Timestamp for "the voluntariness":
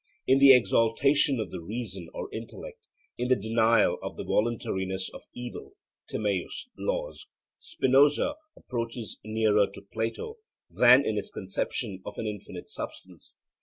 4.17-5.11